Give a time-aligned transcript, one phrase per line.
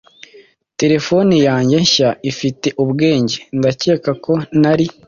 [0.79, 3.37] terefone yanjye nshya ifite ubwenge.
[3.57, 4.85] ndakeka ko ntari